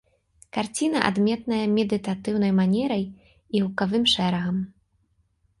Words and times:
Карціна 0.55 0.99
адметная 1.09 1.59
медытатыўнай 1.75 2.51
манерай 2.61 3.05
і 3.27 3.57
гукавым 3.67 4.03
шэрагам. 4.15 4.57